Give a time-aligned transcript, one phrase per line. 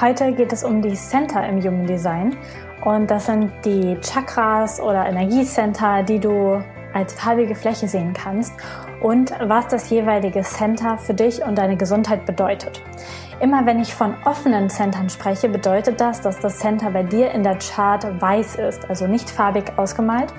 [0.00, 2.36] Heute geht es um die Center im Human Design
[2.84, 6.60] und das sind die Chakras oder Energiecenter, die du
[6.92, 8.52] als farbige Fläche sehen kannst
[9.00, 12.82] und was das jeweilige Center für dich und deine Gesundheit bedeutet.
[13.38, 17.44] Immer wenn ich von offenen Centern spreche, bedeutet das, dass das Center bei dir in
[17.44, 20.34] der Chart weiß ist, also nicht farbig ausgemalt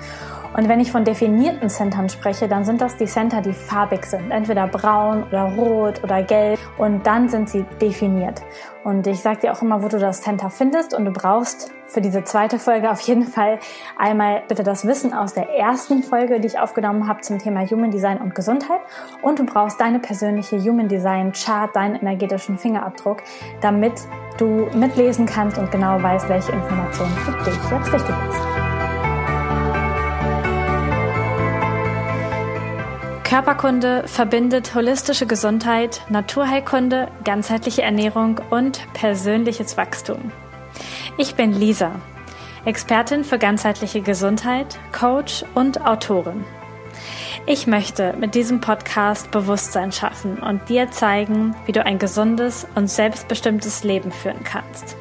[0.54, 4.30] und wenn ich von definierten Centern spreche, dann sind das die Center, die farbig sind.
[4.30, 6.58] Entweder braun oder rot oder gelb.
[6.78, 8.42] Und dann sind sie definiert.
[8.84, 10.94] Und ich sage dir auch immer, wo du das Center findest.
[10.94, 13.58] Und du brauchst für diese zweite Folge auf jeden Fall
[13.96, 17.90] einmal bitte das Wissen aus der ersten Folge, die ich aufgenommen habe zum Thema Human
[17.90, 18.80] Design und Gesundheit.
[19.22, 23.22] Und du brauchst deine persönliche Human Design Chart, deinen energetischen Fingerabdruck,
[23.60, 23.94] damit
[24.38, 28.55] du mitlesen kannst und genau weißt, welche Informationen für dich jetzt wichtig ist.
[33.26, 40.30] Körperkunde verbindet holistische Gesundheit, Naturheilkunde, ganzheitliche Ernährung und persönliches Wachstum.
[41.18, 41.90] Ich bin Lisa,
[42.66, 46.44] Expertin für ganzheitliche Gesundheit, Coach und Autorin.
[47.46, 52.88] Ich möchte mit diesem Podcast Bewusstsein schaffen und dir zeigen, wie du ein gesundes und
[52.88, 54.96] selbstbestimmtes Leben führen kannst.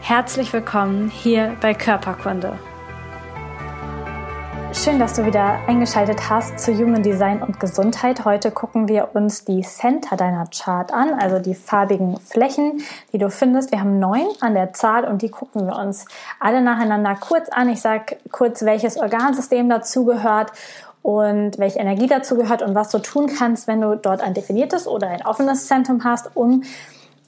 [0.00, 2.56] Herzlich willkommen hier bei Körperkunde.
[4.74, 8.26] Schön, dass du wieder eingeschaltet hast zu Human Design und Gesundheit.
[8.26, 13.30] Heute gucken wir uns die Center deiner Chart an, also die farbigen Flächen, die du
[13.30, 13.72] findest.
[13.72, 16.04] Wir haben neun an der Zahl und die gucken wir uns
[16.38, 17.70] alle nacheinander kurz an.
[17.70, 20.52] Ich sage kurz, welches Organsystem dazugehört
[21.02, 25.08] und welche Energie dazugehört und was du tun kannst, wenn du dort ein definiertes oder
[25.08, 26.62] ein offenes Zentrum hast, um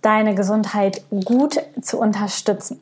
[0.02, 2.80] deine Gesundheit gut zu unterstützen.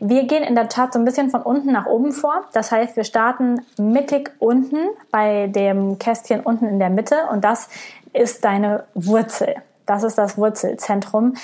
[0.00, 2.44] Wir gehen in der Chart so ein bisschen von unten nach oben vor.
[2.52, 4.78] Das heißt, wir starten mittig unten
[5.10, 7.68] bei dem Kästchen unten in der Mitte und das
[8.12, 9.56] ist deine Wurzel.
[9.86, 11.34] Das ist das Wurzelzentrum,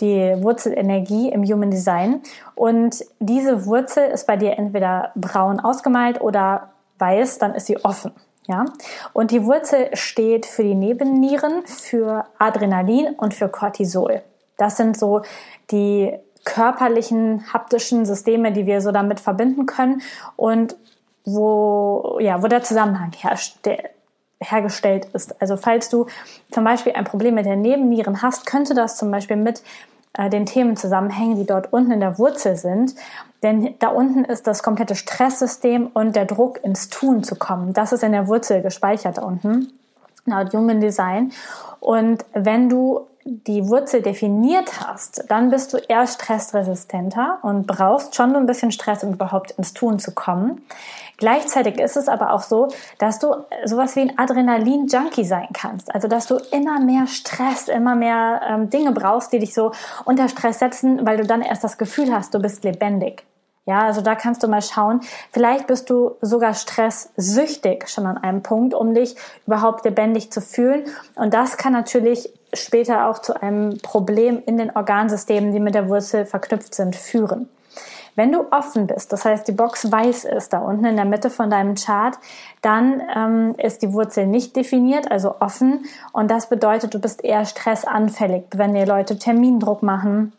[0.00, 2.20] die Wurzelenergie im Human Design.
[2.54, 8.12] Und diese Wurzel ist bei dir entweder braun ausgemalt oder weiß, dann ist sie offen.
[8.46, 8.64] Ja?
[9.12, 14.22] Und die Wurzel steht für die Nebennieren, für Adrenalin und für Cortisol.
[14.56, 15.22] Das sind so
[15.70, 16.12] die
[16.46, 20.00] körperlichen, haptischen Systeme, die wir so damit verbinden können
[20.36, 20.76] und
[21.26, 23.90] wo, ja, wo der Zusammenhang herrscht, der,
[24.40, 25.40] hergestellt ist.
[25.42, 26.06] Also falls du
[26.50, 29.62] zum Beispiel ein Problem mit den Nebennieren hast, könnte das zum Beispiel mit
[30.12, 32.94] äh, den Themen zusammenhängen, die dort unten in der Wurzel sind.
[33.42, 37.72] Denn da unten ist das komplette Stresssystem und der Druck ins Tun zu kommen.
[37.72, 39.72] Das ist in der Wurzel gespeichert da unten,
[40.26, 41.32] laut Human Design.
[41.80, 48.30] Und wenn du die Wurzel definiert hast, dann bist du eher stressresistenter und brauchst schon
[48.30, 50.62] so ein bisschen Stress, um überhaupt ins Tun zu kommen.
[51.16, 55.92] Gleichzeitig ist es aber auch so, dass du sowas wie ein Adrenalin-Junkie sein kannst.
[55.94, 59.72] Also, dass du immer mehr Stress, immer mehr ähm, Dinge brauchst, die dich so
[60.04, 63.24] unter Stress setzen, weil du dann erst das Gefühl hast, du bist lebendig.
[63.64, 65.00] Ja, also da kannst du mal schauen.
[65.32, 70.84] Vielleicht bist du sogar stresssüchtig schon an einem Punkt, um dich überhaupt lebendig zu fühlen.
[71.16, 75.88] Und das kann natürlich später auch zu einem Problem in den Organsystemen, die mit der
[75.88, 77.48] Wurzel verknüpft sind, führen.
[78.16, 81.28] Wenn du offen bist, das heißt die Box weiß ist, da unten in der Mitte
[81.28, 82.16] von deinem Chart,
[82.62, 85.84] dann ähm, ist die Wurzel nicht definiert, also offen.
[86.12, 90.32] Und das bedeutet, du bist eher stressanfällig, wenn dir Leute Termindruck machen,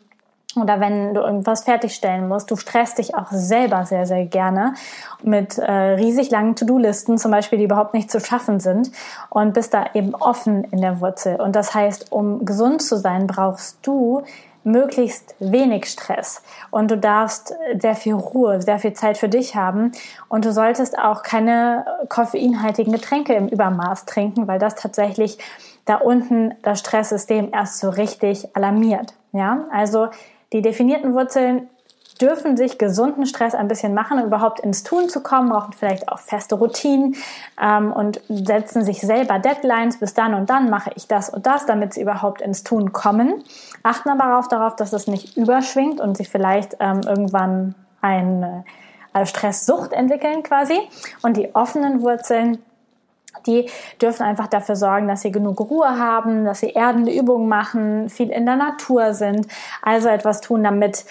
[0.56, 2.50] oder wenn du irgendwas fertigstellen musst.
[2.50, 4.74] Du stresst dich auch selber sehr, sehr gerne
[5.22, 8.90] mit äh, riesig langen To-Do-Listen, zum Beispiel, die überhaupt nicht zu schaffen sind
[9.30, 11.40] und bist da eben offen in der Wurzel.
[11.40, 14.22] Und das heißt, um gesund zu sein, brauchst du
[14.64, 19.92] möglichst wenig Stress und du darfst sehr viel Ruhe, sehr viel Zeit für dich haben
[20.28, 25.38] und du solltest auch keine koffeinhaltigen Getränke im Übermaß trinken, weil das tatsächlich
[25.86, 29.14] da unten das Stresssystem erst so richtig alarmiert.
[29.32, 30.08] Ja, also
[30.52, 31.68] die definierten Wurzeln
[32.20, 36.08] dürfen sich gesunden Stress ein bisschen machen, um überhaupt ins Tun zu kommen, brauchen vielleicht
[36.08, 37.14] auch feste Routinen
[37.60, 39.98] ähm, und setzen sich selber Deadlines.
[39.98, 43.44] Bis dann und dann mache ich das und das, damit sie überhaupt ins Tun kommen.
[43.82, 48.64] Achten aber auch darauf, dass es nicht überschwingt und sie vielleicht ähm, irgendwann eine
[49.24, 50.78] Stresssucht entwickeln quasi.
[51.22, 52.58] Und die offenen Wurzeln
[53.46, 53.68] die
[54.00, 58.30] dürfen einfach dafür sorgen, dass sie genug Ruhe haben, dass sie erdende Übungen machen, viel
[58.30, 59.46] in der Natur sind,
[59.82, 61.04] also etwas tun, damit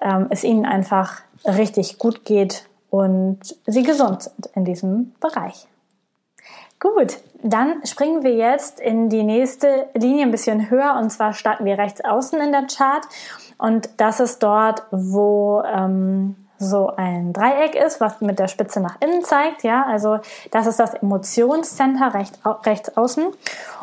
[0.00, 5.66] ähm, es ihnen einfach richtig gut geht und sie gesund sind in diesem Bereich.
[6.80, 10.96] Gut, dann springen wir jetzt in die nächste Linie ein bisschen höher.
[11.00, 13.06] Und zwar starten wir rechts außen in der Chart.
[13.58, 19.00] Und das ist dort, wo ähm, so ein Dreieck ist, was mit der Spitze nach
[19.00, 19.62] innen zeigt.
[19.64, 20.18] Ja, also
[20.50, 23.26] das ist das Emotionscenter recht, rechts außen.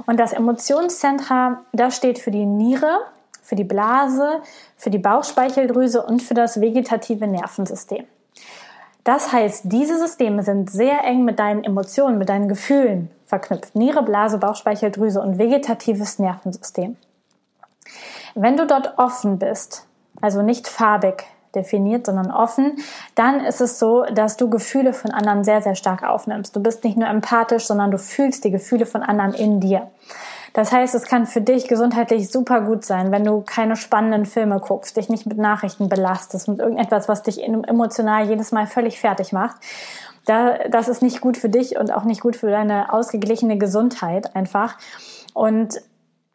[0.05, 2.99] Und das Emotionscenter, das steht für die Niere,
[3.41, 4.41] für die Blase,
[4.77, 8.05] für die Bauchspeicheldrüse und für das vegetative Nervensystem.
[9.03, 13.75] Das heißt, diese Systeme sind sehr eng mit deinen Emotionen, mit deinen Gefühlen verknüpft.
[13.75, 16.97] Niere, Blase, Bauchspeicheldrüse und vegetatives Nervensystem.
[18.35, 19.87] Wenn du dort offen bist,
[20.21, 21.25] also nicht farbig
[21.55, 22.77] definiert, sondern offen,
[23.15, 26.55] dann ist es so, dass du Gefühle von anderen sehr, sehr stark aufnimmst.
[26.55, 29.89] Du bist nicht nur empathisch, sondern du fühlst die Gefühle von anderen in dir.
[30.53, 34.59] Das heißt, es kann für dich gesundheitlich super gut sein, wenn du keine spannenden Filme
[34.59, 39.31] guckst, dich nicht mit Nachrichten belastest, mit irgendetwas, was dich emotional jedes Mal völlig fertig
[39.31, 39.55] macht.
[40.25, 44.35] Da, das ist nicht gut für dich und auch nicht gut für deine ausgeglichene Gesundheit
[44.35, 44.77] einfach.
[45.33, 45.81] Und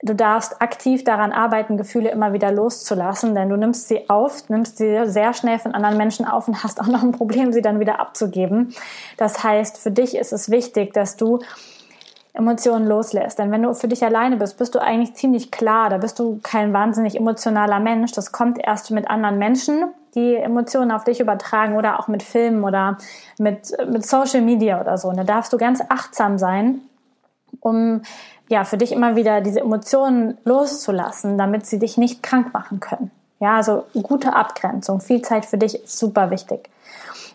[0.03, 4.79] du darfst aktiv daran arbeiten, Gefühle immer wieder loszulassen, denn du nimmst sie auf, nimmst
[4.79, 7.81] sie sehr schnell von anderen Menschen auf und hast auch noch ein Problem, sie dann
[7.81, 8.75] wieder abzugeben.
[9.17, 11.41] Das heißt, für dich ist es wichtig, dass du
[12.37, 13.39] Emotionen loslässt.
[13.39, 15.89] Denn wenn du für dich alleine bist, bist du eigentlich ziemlich klar.
[15.89, 18.13] Da bist du kein wahnsinnig emotionaler Mensch.
[18.13, 22.63] Das kommt erst mit anderen Menschen, die Emotionen auf dich übertragen oder auch mit Filmen
[22.63, 22.99] oder
[23.39, 25.09] mit, mit Social Media oder so.
[25.09, 26.83] Und da darfst du ganz achtsam sein,
[27.67, 28.03] um
[28.49, 33.11] ja, für dich immer wieder diese Emotionen loszulassen, damit sie dich nicht krank machen können.
[33.41, 36.71] Ja, also gute Abgrenzung, viel Zeit für dich ist super wichtig.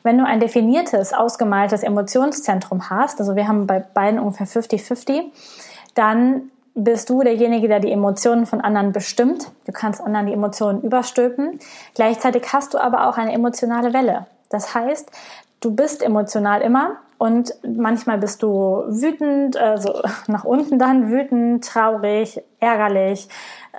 [0.03, 5.25] Wenn du ein definiertes, ausgemaltes Emotionszentrum hast, also wir haben bei beiden ungefähr 50-50,
[5.93, 9.51] dann bist du derjenige, der die Emotionen von anderen bestimmt.
[9.65, 11.59] Du kannst anderen die Emotionen überstülpen.
[11.93, 14.25] Gleichzeitig hast du aber auch eine emotionale Welle.
[14.49, 15.11] Das heißt,
[15.59, 22.41] du bist emotional immer und manchmal bist du wütend, also nach unten dann wütend, traurig,
[22.59, 23.29] ärgerlich,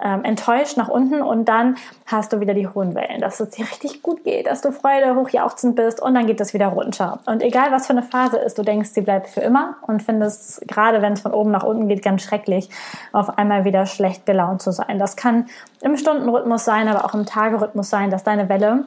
[0.00, 1.74] ähm, enttäuscht nach unten und dann
[2.06, 5.16] hast du wieder die hohen Wellen, dass es dir richtig gut geht, dass du Freude
[5.16, 7.18] hochjauchzend bist und dann geht es wieder runter.
[7.26, 10.60] Und egal was für eine Phase ist, du denkst, sie bleibt für immer und findest,
[10.68, 12.70] gerade wenn es von oben nach unten geht, ganz schrecklich,
[13.10, 15.00] auf einmal wieder schlecht gelaunt zu sein.
[15.00, 15.46] Das kann
[15.80, 18.84] im Stundenrhythmus sein, aber auch im Tagerhythmus sein, dass deine Welle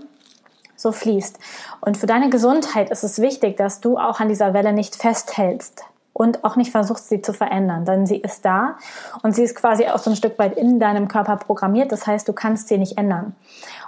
[0.75, 1.39] so fließt.
[1.81, 5.83] Und für deine Gesundheit ist es wichtig, dass du auch an dieser Welle nicht festhältst
[6.15, 8.77] und auch nicht versuchst, sie zu verändern, denn sie ist da
[9.21, 11.91] und sie ist quasi auch so ein Stück weit in deinem Körper programmiert.
[11.91, 13.35] Das heißt, du kannst sie nicht ändern.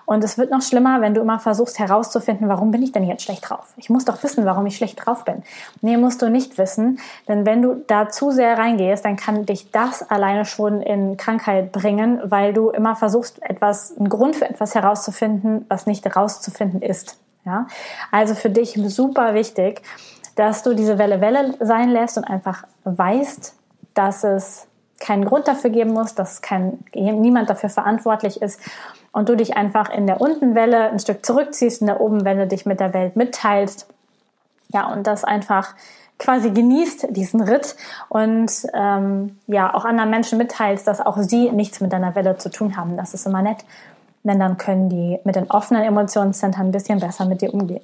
[0.06, 3.24] Und es wird noch schlimmer, wenn du immer versuchst herauszufinden, warum bin ich denn jetzt
[3.24, 3.74] schlecht drauf?
[3.78, 5.42] Ich muss doch wissen, warum ich schlecht drauf bin.
[5.80, 9.72] Nee, musst du nicht wissen, denn wenn du da zu sehr reingehst, dann kann dich
[9.72, 14.76] das alleine schon in Krankheit bringen, weil du immer versuchst, etwas, einen Grund für etwas
[14.76, 17.18] herauszufinden, was nicht herauszufinden ist.
[17.46, 17.68] Ja?
[18.12, 19.82] Also für dich super wichtig,
[20.38, 23.56] dass du diese Welle Welle sein lässt und einfach weißt,
[23.96, 24.68] dass es
[25.00, 28.62] keinen Grund dafür geben muss, dass kein, niemand dafür verantwortlich ist
[29.12, 32.80] und du dich einfach in der Untenwelle ein Stück zurückziehst, in der Obenwelle dich mit
[32.80, 33.88] der Welt mitteilst.
[34.70, 35.74] Ja, und das einfach
[36.20, 37.76] quasi genießt, diesen Ritt
[38.10, 42.50] und ähm, ja, auch anderen Menschen mitteilst, dass auch sie nichts mit deiner Welle zu
[42.50, 42.96] tun haben.
[42.96, 43.66] Das ist immer nett,
[44.24, 47.84] denn dann können die mit den offenen Emotionszentren ein bisschen besser mit dir umgehen.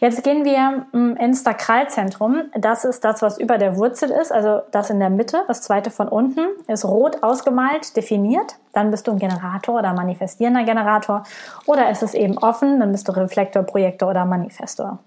[0.00, 2.44] Jetzt gehen wir mm, ins Sakralzentrum.
[2.54, 5.44] Das ist das, was über der Wurzel ist, also das in der Mitte.
[5.46, 8.56] Das zweite von unten ist rot ausgemalt, definiert.
[8.72, 11.24] Dann bist du ein Generator oder manifestierender Generator.
[11.66, 14.98] Oder ist es eben offen, dann bist du Reflektor, Projektor oder Manifestor.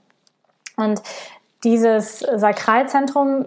[0.77, 1.01] Und
[1.63, 3.45] dieses Sakralzentrum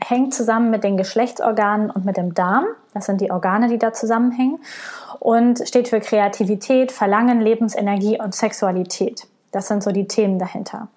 [0.00, 2.66] hängt zusammen mit den Geschlechtsorganen und mit dem Darm.
[2.94, 4.58] Das sind die Organe, die da zusammenhängen.
[5.20, 9.28] Und steht für Kreativität, Verlangen, Lebensenergie und Sexualität.
[9.52, 10.88] Das sind so die Themen dahinter.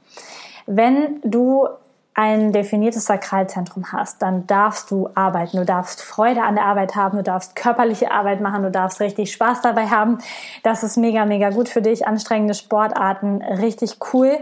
[0.65, 1.67] Wenn du
[2.15, 5.57] ein definiertes Sakralzentrum hast, dann darfst du arbeiten.
[5.57, 9.33] Du darfst Freude an der Arbeit haben, du darfst körperliche Arbeit machen, du darfst richtig
[9.33, 10.19] Spaß dabei haben.
[10.63, 12.07] Das ist mega, mega gut für dich.
[12.07, 14.37] Anstrengende Sportarten, richtig cool.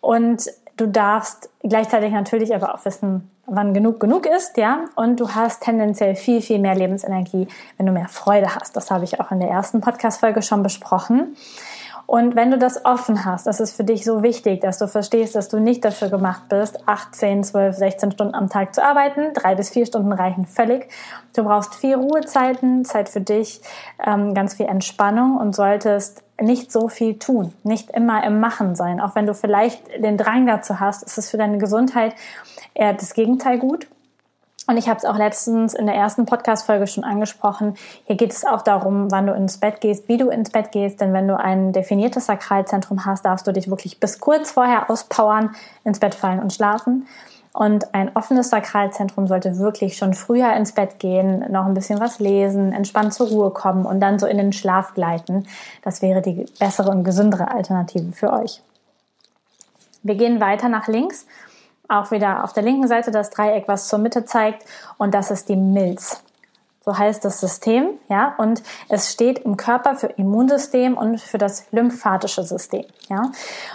[0.00, 0.46] Und
[0.76, 4.84] du darfst gleichzeitig natürlich aber auch wissen, wann genug genug ist, ja.
[4.94, 8.76] Und du hast tendenziell viel, viel mehr Lebensenergie, wenn du mehr Freude hast.
[8.76, 11.36] Das habe ich auch in der ersten Podcast-Folge schon besprochen.
[12.08, 15.34] Und wenn du das offen hast, das ist für dich so wichtig, dass du verstehst,
[15.34, 19.34] dass du nicht dafür gemacht bist, 18, 12, 16 Stunden am Tag zu arbeiten.
[19.34, 20.88] Drei bis vier Stunden reichen völlig.
[21.36, 23.60] Du brauchst viel Ruhezeiten, Zeit für dich,
[24.02, 29.00] ähm, ganz viel Entspannung und solltest nicht so viel tun, nicht immer im Machen sein.
[29.02, 32.14] Auch wenn du vielleicht den Drang dazu hast, ist es für deine Gesundheit
[32.72, 33.86] eher das Gegenteil gut.
[34.68, 37.74] Und ich habe es auch letztens in der ersten Podcast-Folge schon angesprochen.
[38.04, 41.00] Hier geht es auch darum, wann du ins Bett gehst, wie du ins Bett gehst.
[41.00, 45.54] Denn wenn du ein definiertes Sakralzentrum hast, darfst du dich wirklich bis kurz vorher auspowern,
[45.84, 47.06] ins Bett fallen und schlafen.
[47.54, 52.18] Und ein offenes Sakralzentrum sollte wirklich schon früher ins Bett gehen, noch ein bisschen was
[52.18, 55.46] lesen, entspannt zur Ruhe kommen und dann so in den Schlaf gleiten.
[55.82, 58.60] Das wäre die bessere und gesündere Alternative für euch.
[60.02, 61.26] Wir gehen weiter nach links
[61.88, 64.64] auch wieder auf der linken Seite das Dreieck, was zur Mitte zeigt.
[64.98, 66.22] Und das ist die Milz.
[66.88, 71.66] so heißt das System, ja, und es steht im Körper für Immunsystem und für das
[71.70, 73.30] lymphatische System, ja.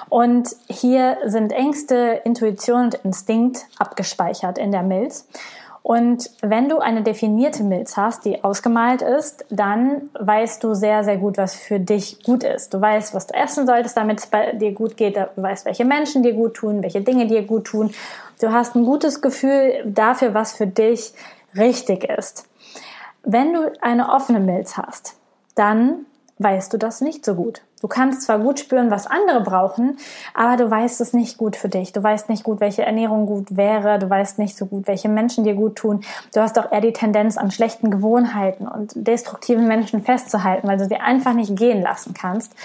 [0.09, 5.27] Und hier sind Ängste, Intuition und Instinkt abgespeichert in der Milz.
[5.83, 11.17] Und wenn du eine definierte Milz hast, die ausgemalt ist, dann weißt du sehr, sehr
[11.17, 12.73] gut, was für dich gut ist.
[12.73, 15.17] Du weißt, was du essen solltest, damit es bei dir gut geht.
[15.17, 17.93] Du weißt, welche Menschen dir gut tun, welche Dinge dir gut tun.
[18.39, 21.13] Du hast ein gutes Gefühl dafür, was für dich
[21.57, 22.47] richtig ist.
[23.23, 25.17] Wenn du eine offene Milz hast,
[25.55, 26.05] dann
[26.39, 27.61] weißt du das nicht so gut.
[27.83, 29.97] Du kannst zwar gut spüren, was andere brauchen,
[30.33, 31.91] aber du weißt es nicht gut für dich.
[31.91, 33.99] Du weißt nicht gut, welche Ernährung gut wäre.
[33.99, 35.99] Du weißt nicht so gut, welche Menschen dir gut tun.
[36.33, 40.85] Du hast auch eher die Tendenz, an schlechten Gewohnheiten und destruktiven Menschen festzuhalten, weil du
[40.87, 42.55] sie einfach nicht gehen lassen kannst.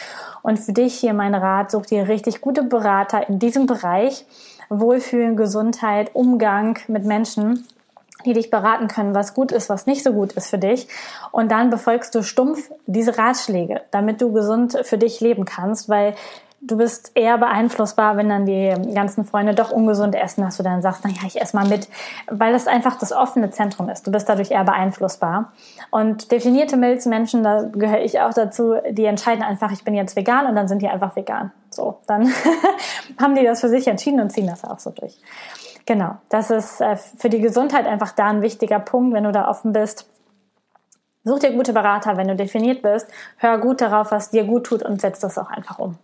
[0.42, 4.24] Und für dich hier mein Rat, such dir richtig gute Berater in diesem Bereich.
[4.68, 7.66] Wohlfühlen, Gesundheit, Umgang mit Menschen
[8.24, 10.88] die dich beraten können, was gut ist, was nicht so gut ist für dich.
[11.30, 16.14] Und dann befolgst du stumpf diese Ratschläge, damit du gesund für dich leben kannst, weil
[16.60, 20.82] du bist eher beeinflussbar, wenn dann die ganzen Freunde doch ungesund essen, dass du dann
[20.82, 21.88] sagst, na ja, ich esse mal mit,
[22.26, 24.06] weil das einfach das offene Zentrum ist.
[24.06, 25.52] Du bist dadurch eher beeinflussbar.
[25.90, 30.46] Und definierte Milzmenschen, da gehöre ich auch dazu, die entscheiden einfach, ich bin jetzt vegan
[30.46, 31.52] und dann sind die einfach vegan.
[31.70, 32.32] So, dann
[33.20, 35.16] haben die das für sich entschieden und ziehen das auch so durch.
[35.88, 39.48] Genau, das ist äh, für die Gesundheit einfach da ein wichtiger Punkt, wenn du da
[39.48, 40.06] offen bist.
[41.24, 43.06] Such dir gute Berater, wenn du definiert bist.
[43.38, 45.96] Hör gut darauf, was dir gut tut und setz das auch einfach um.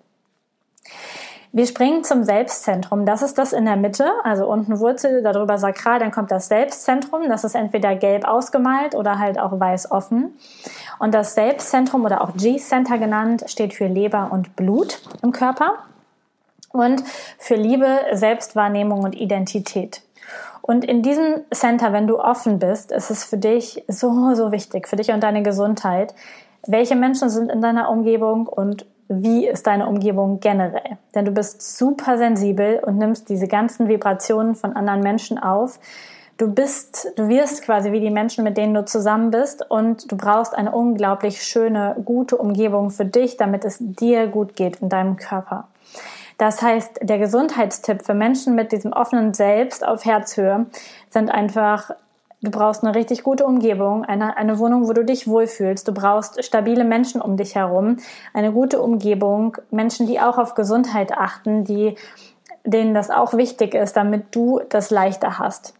[1.53, 3.05] Wir springen zum Selbstzentrum.
[3.05, 7.29] Das ist das in der Mitte, also unten Wurzel, darüber Sakral, dann kommt das Selbstzentrum.
[7.29, 10.35] Das ist entweder gelb ausgemalt oder halt auch weiß offen.
[10.99, 15.75] Und das Selbstzentrum oder auch G-Center genannt steht für Leber und Blut im Körper
[16.75, 17.02] und
[17.38, 20.02] für Liebe, Selbstwahrnehmung und Identität.
[20.61, 24.88] Und in diesem Center, wenn du offen bist, ist es für dich so, so wichtig,
[24.88, 26.14] für dich und deine Gesundheit,
[26.66, 30.97] welche Menschen sind in deiner Umgebung und wie ist deine Umgebung generell.
[31.14, 35.78] Denn du bist super sensibel und nimmst diese ganzen Vibrationen von anderen Menschen auf.
[36.38, 40.16] Du bist, du wirst quasi wie die Menschen, mit denen du zusammen bist und du
[40.16, 45.16] brauchst eine unglaublich schöne, gute Umgebung für dich, damit es dir gut geht in deinem
[45.16, 45.69] Körper.
[46.38, 50.67] Das heißt, der Gesundheitstipp für Menschen mit diesem offenen Selbst auf Herzhöhe
[51.11, 51.91] sind einfach
[52.45, 55.88] Du brauchst eine richtig gute Umgebung, eine, eine Wohnung, wo du dich wohlfühlst.
[55.88, 57.97] Du brauchst stabile Menschen um dich herum,
[58.35, 61.97] eine gute Umgebung, Menschen, die auch auf Gesundheit achten, die,
[62.62, 65.73] denen das auch wichtig ist, damit du das leichter hast.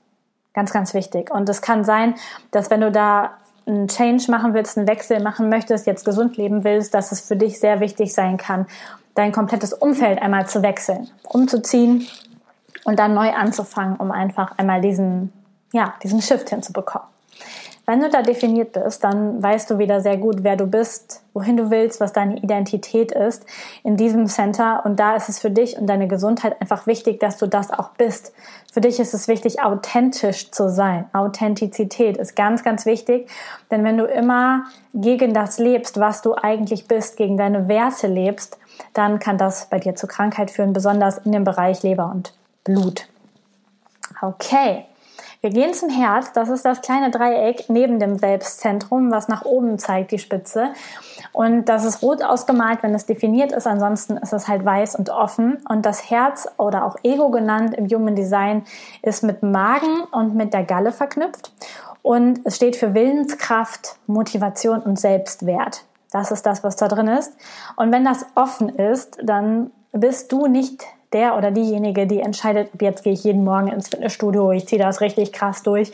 [0.55, 1.31] Ganz, ganz wichtig.
[1.31, 2.15] Und es kann sein,
[2.51, 3.33] dass wenn du da
[3.67, 7.37] einen Change machen willst, einen Wechsel machen möchtest, jetzt gesund leben willst, dass es für
[7.37, 8.67] dich sehr wichtig sein kann,
[9.15, 12.07] dein komplettes Umfeld einmal zu wechseln, umzuziehen
[12.85, 15.33] und dann neu anzufangen, um einfach einmal diesen,
[15.73, 17.09] ja, diesen Shift hinzubekommen.
[17.87, 21.59] Wenn du da definiert bist, dann weißt du wieder sehr gut, wer du bist, wohin
[21.59, 23.45] du willst, was deine Identität ist
[23.83, 24.87] in diesem Center.
[24.87, 27.91] Und da ist es für dich und deine Gesundheit einfach wichtig, dass du das auch
[27.91, 28.33] bist.
[28.73, 31.05] Für dich ist es wichtig, authentisch zu sein.
[31.13, 33.29] Authentizität ist ganz, ganz wichtig.
[33.71, 38.57] Denn wenn du immer gegen das lebst, was du eigentlich bist, gegen deine Werte lebst,
[38.93, 42.33] dann kann das bei dir zu Krankheit führen, besonders in dem Bereich Leber und
[42.65, 43.07] Blut.
[44.21, 44.87] Okay.
[45.45, 46.33] Wir gehen zum Herz.
[46.33, 50.73] Das ist das kleine Dreieck neben dem Selbstzentrum, was nach oben zeigt, die Spitze.
[51.33, 53.67] Und das ist rot ausgemalt, wenn es definiert ist.
[53.67, 55.59] Ansonsten ist es halt weiß und offen.
[55.69, 58.65] Und das Herz oder auch Ego genannt im Human Design
[59.03, 61.53] ist mit Magen und mit der Galle verknüpft.
[62.01, 65.85] Und es steht für Willenskraft, Motivation und Selbstwert.
[66.15, 67.37] Das ist das, was da drin ist.
[67.75, 73.03] Und wenn das offen ist, dann bist du nicht der oder diejenige, die entscheidet, jetzt
[73.03, 75.93] gehe ich jeden Morgen ins Fitnessstudio, ich ziehe das richtig krass durch.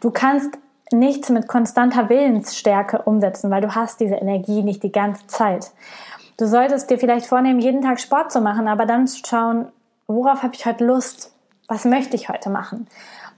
[0.00, 0.58] Du kannst
[0.90, 5.70] nichts mit konstanter Willensstärke umsetzen, weil du hast diese Energie nicht die ganze Zeit.
[6.36, 9.68] Du solltest dir vielleicht vornehmen, jeden Tag Sport zu machen, aber dann zu schauen,
[10.08, 11.32] worauf habe ich heute Lust?
[11.68, 12.88] Was möchte ich heute machen?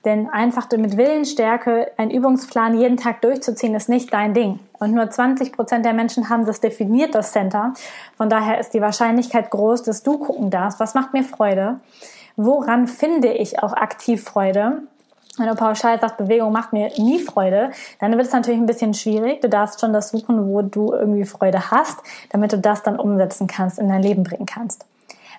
[0.07, 4.61] Denn einfach mit Willensstärke einen Übungsplan jeden Tag durchzuziehen, ist nicht dein Ding.
[4.83, 7.73] Und nur 20 Prozent der Menschen haben das definiert, das Center.
[8.17, 11.79] Von daher ist die Wahrscheinlichkeit groß, dass du gucken darfst, was macht mir Freude?
[12.35, 14.83] Woran finde ich auch aktiv Freude?
[15.39, 17.71] Wenn du pauschal sagst, Bewegung macht mir nie Freude,
[18.01, 19.41] dann wird es natürlich ein bisschen schwierig.
[19.41, 23.47] Du darfst schon das suchen, wo du irgendwie Freude hast, damit du das dann umsetzen
[23.47, 24.85] kannst, in dein Leben bringen kannst.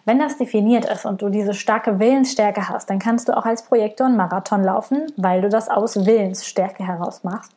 [0.05, 3.63] Wenn das definiert ist und du diese starke Willensstärke hast, dann kannst du auch als
[3.63, 7.51] Projektor einen Marathon laufen, weil du das aus Willensstärke heraus machst.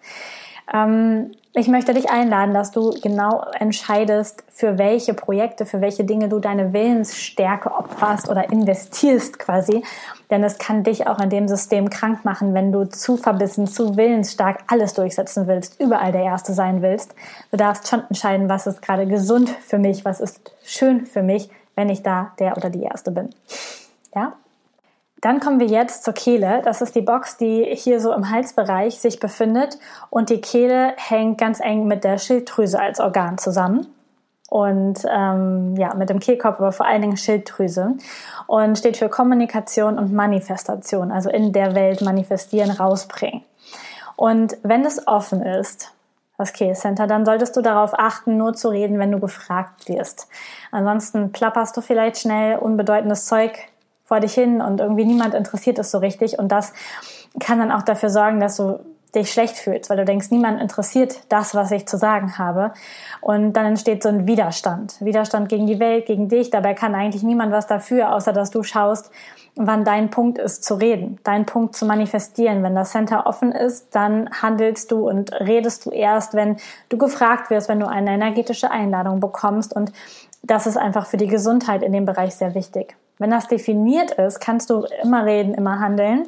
[0.73, 6.29] Ähm, ich möchte dich einladen, dass du genau entscheidest, für welche Projekte, für welche Dinge
[6.29, 9.83] du deine Willensstärke opferst oder investierst quasi.
[10.31, 13.97] Denn es kann dich auch in dem System krank machen, wenn du zu verbissen, zu
[13.97, 17.15] willensstark alles durchsetzen willst, überall der Erste sein willst.
[17.51, 21.49] Du darfst schon entscheiden, was ist gerade gesund für mich, was ist schön für mich,
[21.75, 23.31] wenn ich da der oder die Erste bin.
[24.15, 24.35] Ja?
[25.27, 26.63] Dann kommen wir jetzt zur Kehle.
[26.65, 29.77] Das ist die Box, die hier so im Halsbereich sich befindet.
[30.09, 33.89] Und die Kehle hängt ganz eng mit der Schilddrüse als Organ zusammen.
[34.51, 37.95] Und ähm, ja, mit dem Kehlkopf, aber vor allen Dingen Schilddrüse.
[38.47, 43.43] Und steht für Kommunikation und Manifestation, also in der Welt manifestieren, rausbringen.
[44.15, 45.93] Und wenn es offen ist,
[46.39, 50.29] das Kehlcenter, dann solltest du darauf achten, nur zu reden, wenn du gefragt wirst.
[50.71, 53.59] Ansonsten plapperst du vielleicht schnell unbedeutendes Zeug
[54.07, 56.39] vor dich hin und irgendwie niemand interessiert es so richtig.
[56.39, 56.73] Und das
[57.41, 58.79] kann dann auch dafür sorgen, dass du
[59.15, 62.73] dich schlecht fühlst, weil du denkst, niemand interessiert das, was ich zu sagen habe.
[63.21, 64.97] Und dann entsteht so ein Widerstand.
[65.01, 66.51] Widerstand gegen die Welt, gegen dich.
[66.51, 69.11] Dabei kann eigentlich niemand was dafür, außer dass du schaust,
[69.57, 72.63] wann dein Punkt ist zu reden, dein Punkt zu manifestieren.
[72.63, 76.59] Wenn das Center offen ist, dann handelst du und redest du erst, wenn
[76.91, 79.75] du gefragt wirst, wenn du eine energetische Einladung bekommst.
[79.75, 79.93] Und
[80.43, 82.97] das ist einfach für die Gesundheit in dem Bereich sehr wichtig.
[83.19, 86.27] Wenn das definiert ist, kannst du immer reden, immer handeln.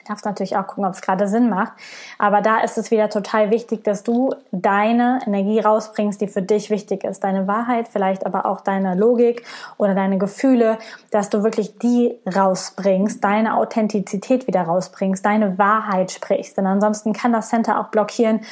[0.00, 1.72] Du darfst natürlich auch gucken, ob es gerade Sinn macht.
[2.16, 6.70] Aber da ist es wieder total wichtig, dass du deine Energie rausbringst, die für dich
[6.70, 7.24] wichtig ist.
[7.24, 9.44] Deine Wahrheit, vielleicht aber auch deine Logik
[9.78, 10.78] oder deine Gefühle,
[11.10, 16.56] dass du wirklich die rausbringst, deine Authentizität wieder rausbringst, deine Wahrheit sprichst.
[16.56, 18.42] Denn ansonsten kann das Center auch blockieren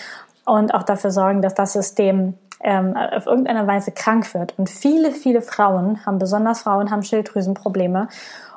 [0.44, 4.58] und auch dafür sorgen, dass das System ähm, auf irgendeine Weise krank wird.
[4.58, 8.08] Und viele, viele Frauen haben, besonders Frauen, haben Schilddrüsenprobleme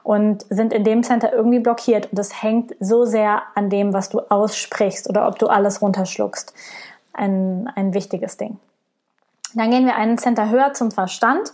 [0.04, 2.08] und sind in dem Center irgendwie blockiert.
[2.08, 6.54] Und das hängt so sehr an dem, was du aussprichst oder ob du alles runterschluckst.
[7.14, 8.58] Ein, ein wichtiges Ding.
[9.54, 11.52] Dann gehen wir einen Center höher zum Verstand.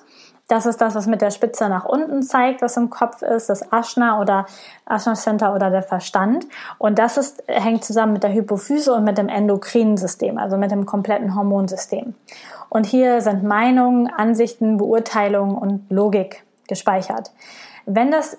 [0.54, 3.64] Das ist das, was mit der Spitze nach unten zeigt, was im Kopf ist, das
[3.72, 4.46] Ashna oder
[4.88, 6.46] Ashna Center oder der Verstand.
[6.78, 10.70] Und das ist, hängt zusammen mit der Hypophyse und mit dem endokrinen System, also mit
[10.70, 12.14] dem kompletten Hormonsystem.
[12.70, 17.32] Und hier sind Meinungen, Ansichten, Beurteilungen und Logik gespeichert.
[17.88, 18.38] Wenn das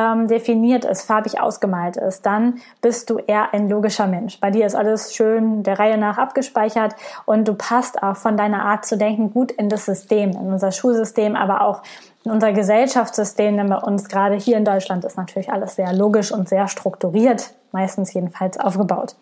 [0.00, 4.40] ähm, definiert ist, farbig ausgemalt ist, dann bist du eher ein logischer Mensch.
[4.40, 6.94] Bei dir ist alles schön der Reihe nach abgespeichert
[7.26, 10.72] und du passt auch von deiner Art zu denken gut in das System, in unser
[10.72, 11.82] Schulsystem, aber auch
[12.24, 16.32] in unser Gesellschaftssystem, denn bei uns gerade hier in Deutschland ist natürlich alles sehr logisch
[16.32, 19.14] und sehr strukturiert, meistens jedenfalls aufgebaut.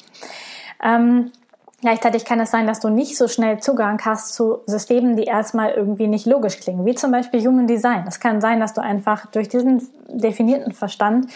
[0.82, 1.32] Ähm,
[1.80, 5.70] Gleichzeitig kann es sein, dass du nicht so schnell Zugang hast zu Systemen, die erstmal
[5.70, 8.04] irgendwie nicht logisch klingen, wie zum Beispiel Human Design.
[8.08, 11.30] Es kann sein, dass du einfach durch diesen definierten Verstand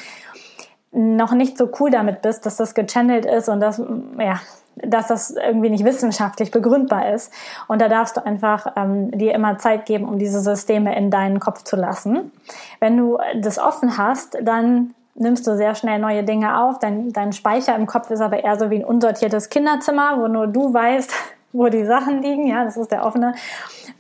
[0.91, 3.81] noch nicht so cool damit bist, dass das gechannelt ist und dass,
[4.19, 4.41] ja,
[4.77, 7.33] dass das irgendwie nicht wissenschaftlich begründbar ist.
[7.69, 11.39] Und da darfst du einfach ähm, dir immer Zeit geben, um diese Systeme in deinen
[11.39, 12.33] Kopf zu lassen.
[12.81, 16.79] Wenn du das offen hast, dann nimmst du sehr schnell neue Dinge auf.
[16.79, 20.47] Dein, dein Speicher im Kopf ist aber eher so wie ein unsortiertes Kinderzimmer, wo nur
[20.47, 21.13] du weißt,
[21.53, 22.47] wo die Sachen liegen.
[22.47, 23.35] Ja, das ist der offene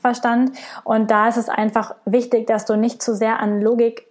[0.01, 0.57] Verstand.
[0.85, 4.07] Und da ist es einfach wichtig, dass du nicht zu sehr an Logik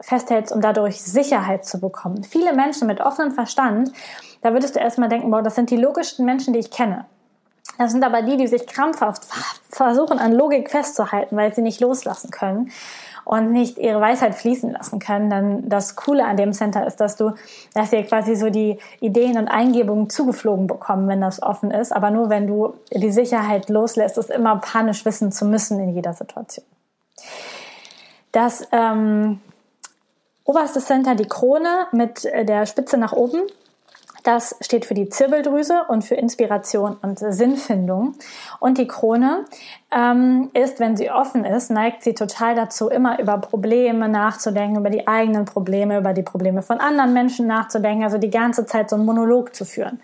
[0.00, 2.24] festhältst, um dadurch Sicherheit zu bekommen.
[2.24, 3.92] Viele Menschen mit offenem Verstand,
[4.40, 7.04] da würdest du erstmal denken, boah, das sind die logischsten Menschen, die ich kenne.
[7.76, 9.26] Das sind aber die, die sich krampfhaft
[9.68, 12.70] versuchen, an Logik festzuhalten, weil sie nicht loslassen können
[13.24, 17.16] und nicht ihre Weisheit fließen lassen können, dann das Coole an dem Center ist, dass
[17.16, 17.32] du,
[17.74, 22.10] dass dir quasi so die Ideen und Eingebungen zugeflogen bekommen, wenn das offen ist, aber
[22.10, 26.64] nur wenn du die Sicherheit loslässt, es immer panisch wissen zu müssen in jeder Situation.
[28.32, 29.40] Das ähm,
[30.44, 33.42] oberste Center, die Krone mit der Spitze nach oben,
[34.22, 38.14] das steht für die Zirbeldrüse und für Inspiration und Sinnfindung.
[38.58, 39.44] Und die Krone
[39.90, 44.90] ähm, ist, wenn sie offen ist, neigt sie total dazu, immer über Probleme nachzudenken, über
[44.90, 48.96] die eigenen Probleme, über die Probleme von anderen Menschen nachzudenken, also die ganze Zeit so
[48.96, 50.00] einen Monolog zu führen.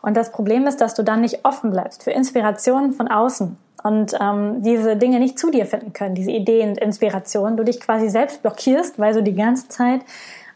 [0.00, 4.14] Und das Problem ist, dass du dann nicht offen bleibst für Inspirationen von außen und
[4.20, 7.56] ähm, diese Dinge nicht zu dir finden können, diese Ideen und Inspirationen.
[7.56, 10.00] Du dich quasi selbst blockierst, weil du die ganze Zeit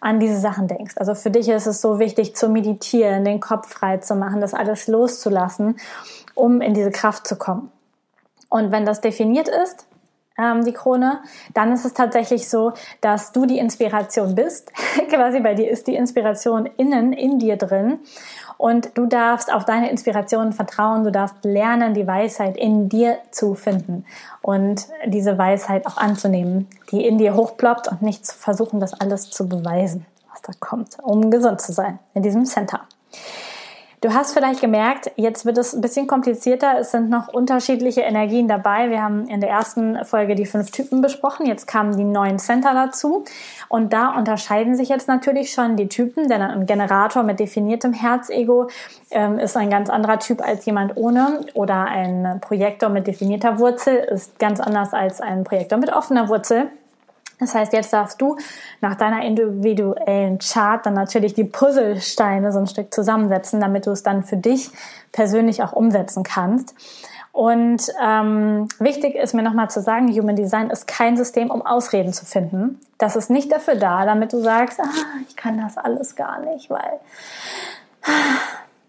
[0.02, 0.94] an diese Sachen denkst.
[0.96, 4.52] Also für dich ist es so wichtig zu meditieren, den Kopf frei zu machen, das
[4.52, 5.76] alles loszulassen,
[6.34, 7.70] um in diese Kraft zu kommen.
[8.48, 9.86] Und wenn das definiert ist,
[10.38, 11.20] ähm, die Krone,
[11.54, 14.72] dann ist es tatsächlich so, dass du die Inspiration bist.
[15.08, 18.00] Quasi bei dir ist die Inspiration innen, in dir drin.
[18.58, 23.54] Und du darfst auf deine Inspirationen vertrauen, du darfst lernen, die Weisheit in dir zu
[23.54, 24.04] finden
[24.40, 29.30] und diese Weisheit auch anzunehmen, die in dir hochploppt und nicht zu versuchen, das alles
[29.30, 32.82] zu beweisen, was da kommt, um gesund zu sein in diesem Center.
[34.02, 36.76] Du hast vielleicht gemerkt, jetzt wird es ein bisschen komplizierter.
[36.76, 38.90] Es sind noch unterschiedliche Energien dabei.
[38.90, 41.46] Wir haben in der ersten Folge die fünf Typen besprochen.
[41.46, 43.24] Jetzt kamen die neuen Center dazu.
[43.68, 48.68] Und da unterscheiden sich jetzt natürlich schon die Typen, denn ein Generator mit definiertem Herzego
[49.12, 51.42] ähm, ist ein ganz anderer Typ als jemand ohne.
[51.54, 56.72] Oder ein Projektor mit definierter Wurzel ist ganz anders als ein Projektor mit offener Wurzel.
[57.42, 58.36] Das heißt, jetzt darfst du
[58.80, 64.04] nach deiner individuellen Chart dann natürlich die Puzzlesteine so ein Stück zusammensetzen, damit du es
[64.04, 64.70] dann für dich
[65.10, 66.74] persönlich auch umsetzen kannst.
[67.32, 72.12] Und ähm, wichtig ist mir nochmal zu sagen, Human Design ist kein System, um Ausreden
[72.12, 72.78] zu finden.
[72.98, 74.84] Das ist nicht dafür da, damit du sagst, ah,
[75.28, 77.00] ich kann das alles gar nicht, weil
[78.02, 78.38] ah,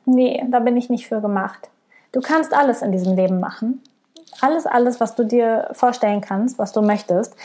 [0.05, 1.69] nee, da bin ich nicht für gemacht.
[2.11, 3.81] Du kannst alles in diesem Leben machen.
[4.41, 7.35] Alles, alles, was du dir vorstellen kannst, was du möchtest.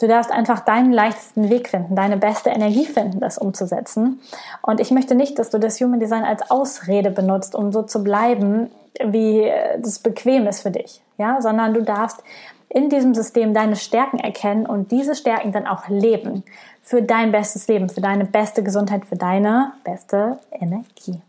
[0.00, 4.20] Du darfst einfach deinen leichtesten Weg finden, deine beste Energie finden, das umzusetzen.
[4.62, 8.02] Und ich möchte nicht, dass du das Human Design als Ausrede benutzt, um so zu
[8.02, 8.70] bleiben,
[9.04, 12.22] wie das bequem ist für dich, ja, sondern du darfst
[12.68, 16.44] in diesem System deine Stärken erkennen und diese Stärken dann auch leben
[16.82, 21.20] für dein bestes Leben, für deine beste Gesundheit, für deine beste Energie.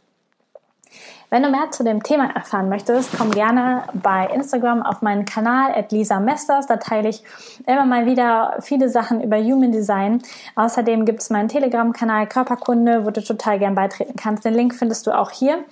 [1.34, 5.72] Wenn du mehr zu dem Thema erfahren möchtest, komm gerne bei Instagram auf meinen Kanal
[5.74, 6.68] at Lisa Mesters.
[6.68, 7.24] Da teile ich
[7.66, 10.22] immer mal wieder viele Sachen über Human Design.
[10.56, 14.44] Außerdem gibt es meinen Telegram-Kanal Körperkunde, wo du total gern beitreten kannst.
[14.44, 15.64] Den Link findest du auch hier.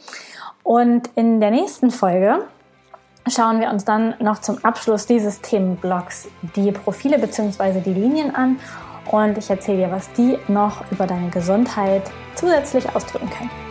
[0.64, 2.46] Und in der nächsten Folge
[3.28, 7.82] schauen wir uns dann noch zum Abschluss dieses Themenblocks die Profile bzw.
[7.82, 8.62] die Linien an
[9.12, 12.04] und ich erzähle dir, was die noch über deine Gesundheit
[12.36, 13.69] zusätzlich ausdrücken können.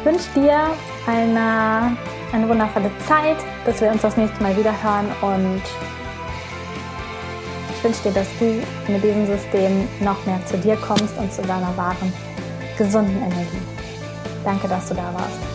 [0.00, 0.70] Ich wünsche dir
[1.06, 1.94] eine,
[2.32, 3.36] eine wundervolle Zeit,
[3.66, 5.62] bis wir uns das nächste Mal wieder hören und
[7.76, 11.42] ich wünsche dir, dass du mit diesem System noch mehr zu dir kommst und zu
[11.42, 12.14] deiner wahren,
[12.78, 13.60] gesunden Energie.
[14.42, 15.49] Danke, dass du da warst.